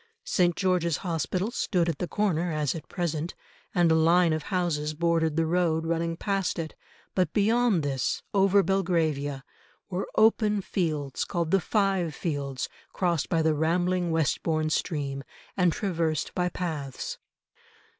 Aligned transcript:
St. 0.25 0.55
George's 0.55 0.97
Hospital 1.05 1.51
stood 1.51 1.87
at 1.87 1.99
the 1.99 2.07
corner 2.07 2.51
as 2.51 2.73
at 2.73 2.87
present, 2.89 3.35
and 3.75 3.91
a 3.91 3.93
line 3.93 4.33
of 4.33 4.41
houses 4.49 4.95
bordered 4.95 5.35
the 5.35 5.45
road 5.45 5.85
running 5.85 6.17
past 6.17 6.57
it, 6.57 6.73
but 7.13 7.31
beyond 7.33 7.83
this, 7.83 8.23
over 8.33 8.63
Belgravia, 8.63 9.43
were 9.91 10.09
open 10.15 10.59
fields 10.61 11.23
called 11.23 11.51
the 11.51 11.61
Five 11.61 12.15
Fields 12.15 12.67
crossed 12.93 13.29
by 13.29 13.43
the 13.43 13.53
rambling 13.53 14.09
Westbourne 14.09 14.71
stream, 14.71 15.23
and 15.55 15.71
traversed 15.71 16.33
by 16.33 16.49
paths. 16.49 17.19